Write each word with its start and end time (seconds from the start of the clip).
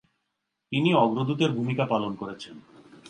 তিনি 0.71 0.89
অগ্রদূতের 0.95 1.51
ভূমিকা 1.51 1.83
পালন 1.85 2.11
করেছেন। 2.15 2.55